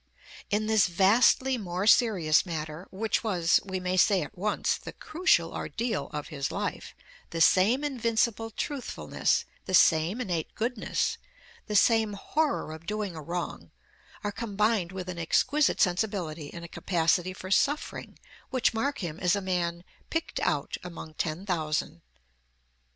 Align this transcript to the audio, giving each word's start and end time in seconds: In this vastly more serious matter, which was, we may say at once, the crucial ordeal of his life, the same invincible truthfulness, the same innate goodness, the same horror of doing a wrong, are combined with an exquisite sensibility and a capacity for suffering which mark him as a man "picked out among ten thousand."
In 0.49 0.65
this 0.65 0.87
vastly 0.87 1.59
more 1.59 1.85
serious 1.85 2.43
matter, 2.43 2.87
which 2.89 3.23
was, 3.23 3.59
we 3.63 3.79
may 3.79 3.97
say 3.97 4.23
at 4.23 4.35
once, 4.35 4.75
the 4.75 4.93
crucial 4.93 5.53
ordeal 5.53 6.09
of 6.11 6.29
his 6.29 6.49
life, 6.51 6.95
the 7.29 7.39
same 7.39 7.83
invincible 7.83 8.49
truthfulness, 8.49 9.45
the 9.67 9.75
same 9.75 10.19
innate 10.19 10.55
goodness, 10.55 11.19
the 11.67 11.75
same 11.75 12.13
horror 12.13 12.71
of 12.73 12.87
doing 12.87 13.15
a 13.15 13.21
wrong, 13.21 13.69
are 14.23 14.31
combined 14.31 14.91
with 14.91 15.07
an 15.07 15.19
exquisite 15.19 15.79
sensibility 15.79 16.51
and 16.51 16.65
a 16.65 16.67
capacity 16.67 17.31
for 17.31 17.51
suffering 17.51 18.17
which 18.49 18.73
mark 18.73 19.03
him 19.03 19.19
as 19.19 19.35
a 19.35 19.39
man 19.39 19.83
"picked 20.09 20.39
out 20.39 20.77
among 20.83 21.13
ten 21.13 21.45
thousand." 21.45 22.01